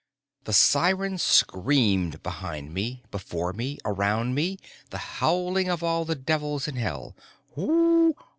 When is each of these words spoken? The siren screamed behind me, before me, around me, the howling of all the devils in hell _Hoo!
The 0.45 0.53
siren 0.53 1.19
screamed 1.19 2.23
behind 2.23 2.73
me, 2.73 3.03
before 3.11 3.53
me, 3.53 3.77
around 3.85 4.33
me, 4.33 4.57
the 4.89 4.97
howling 4.97 5.69
of 5.69 5.83
all 5.83 6.05
the 6.05 6.15
devils 6.15 6.67
in 6.67 6.75
hell 6.75 7.15
_Hoo! 7.55 8.13